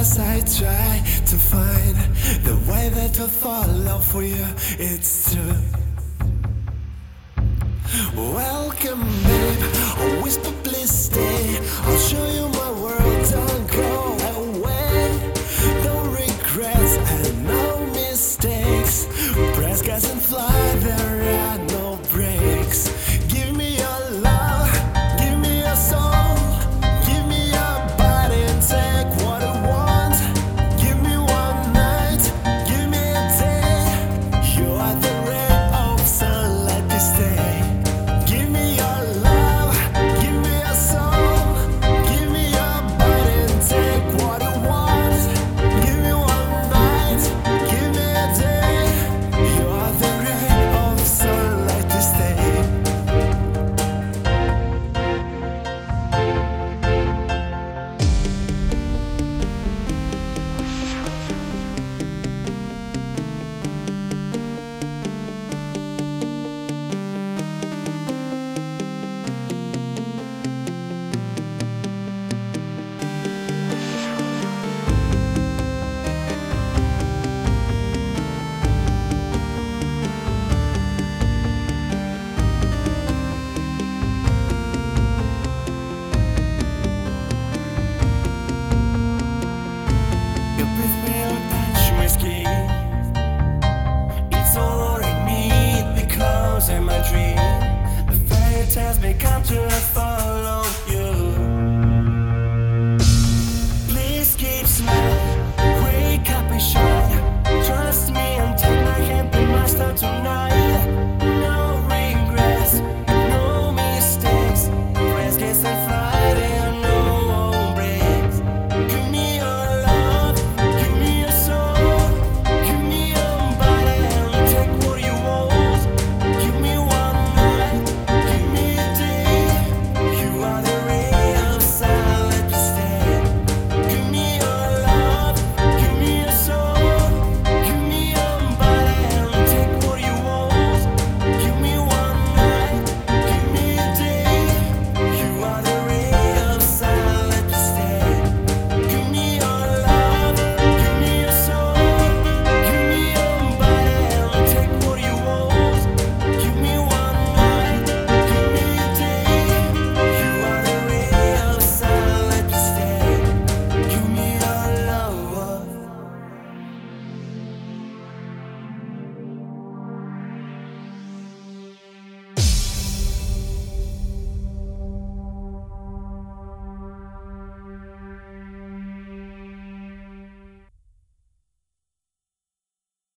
as 0.00 0.18
I 0.18 0.40
try 0.40 1.02
to 1.26 1.36
find 1.36 1.94
the 2.42 2.56
way 2.70 2.88
that 2.88 3.18
will 3.18 3.28
out 3.86 4.02
for 4.02 4.22
you, 4.22 4.46
it's 4.78 5.34
true. 5.34 5.56
Welcome, 8.16 9.02
babe. 9.24 9.62
A 9.98 10.22
whisper. 10.22 10.69